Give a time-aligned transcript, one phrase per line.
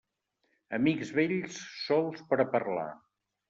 [0.77, 2.91] Amics vells, sols per a parlar.